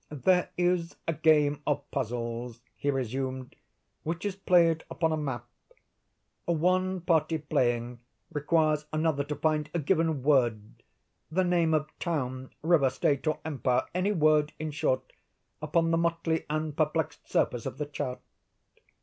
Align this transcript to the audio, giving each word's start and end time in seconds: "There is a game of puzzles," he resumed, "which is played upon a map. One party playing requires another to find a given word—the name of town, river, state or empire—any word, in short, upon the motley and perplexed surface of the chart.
"There 0.09 0.49
is 0.57 0.95
a 1.07 1.13
game 1.13 1.61
of 1.67 1.83
puzzles," 1.91 2.63
he 2.75 2.89
resumed, 2.89 3.55
"which 4.01 4.25
is 4.25 4.35
played 4.35 4.83
upon 4.89 5.11
a 5.11 5.15
map. 5.15 5.47
One 6.45 7.01
party 7.01 7.37
playing 7.37 7.99
requires 8.31 8.87
another 8.91 9.23
to 9.23 9.35
find 9.35 9.69
a 9.75 9.79
given 9.79 10.23
word—the 10.23 11.43
name 11.43 11.75
of 11.75 11.87
town, 11.99 12.49
river, 12.63 12.89
state 12.89 13.27
or 13.27 13.37
empire—any 13.45 14.13
word, 14.13 14.53
in 14.57 14.71
short, 14.71 15.13
upon 15.61 15.91
the 15.91 15.97
motley 15.97 16.45
and 16.49 16.75
perplexed 16.75 17.29
surface 17.29 17.67
of 17.67 17.77
the 17.77 17.85
chart. 17.85 18.21